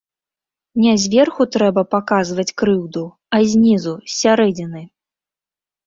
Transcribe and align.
Не 0.85 0.93
зверху 1.03 1.47
трэба 1.57 1.81
паказваць 1.93 2.47
крыўду, 2.63 3.07
а 3.37 3.45
знізу, 3.55 3.93
з 4.11 4.19
сярэдзіны. 4.21 4.81